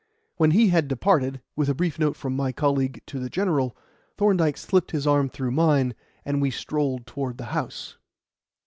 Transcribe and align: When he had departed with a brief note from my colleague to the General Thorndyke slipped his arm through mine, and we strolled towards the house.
When 0.37 0.49
he 0.49 0.69
had 0.69 0.87
departed 0.87 1.41
with 1.55 1.69
a 1.69 1.75
brief 1.75 1.99
note 1.99 2.15
from 2.15 2.35
my 2.35 2.51
colleague 2.51 3.03
to 3.05 3.19
the 3.19 3.29
General 3.29 3.77
Thorndyke 4.17 4.57
slipped 4.57 4.89
his 4.89 5.05
arm 5.05 5.29
through 5.29 5.51
mine, 5.51 5.93
and 6.25 6.41
we 6.41 6.49
strolled 6.49 7.05
towards 7.05 7.37
the 7.37 7.45
house. 7.53 7.97